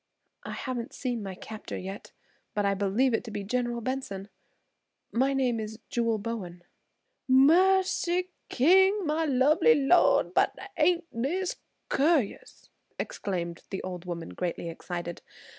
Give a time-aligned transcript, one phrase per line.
[0.43, 2.11] "I haven't seen my captor yet,
[2.55, 4.29] but I believe it to be General Benson.
[5.11, 6.63] My name is Jewel Bowen."
[7.27, 9.05] "Mercy, King!
[9.05, 12.69] My lovely Lor'd, but ain't dis curus?"
[12.99, 15.21] exclaimed the old woman, greatly excited.